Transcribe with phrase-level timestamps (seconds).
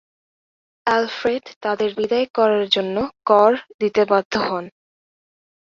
[0.87, 2.95] Alfred তাদের বিদায় করার জন্য
[3.25, 3.51] কর
[3.81, 4.65] দিতে বাধ্য হন।